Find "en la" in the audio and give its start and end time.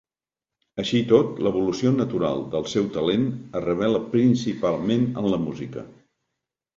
5.23-5.39